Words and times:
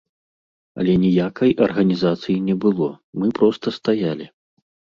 Але 0.83 0.95
ніякай 1.03 1.51
арганізацыі 1.67 2.39
не 2.47 2.55
было, 2.65 2.89
мы 3.21 3.27
проста 3.39 3.77
стаялі. 3.79 4.25